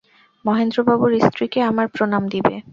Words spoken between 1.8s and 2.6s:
প্রণাম দিবে।